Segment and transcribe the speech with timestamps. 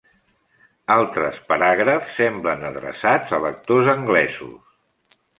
[0.93, 4.73] Altres paràgrafs semblen adreçats a lectors anglesos.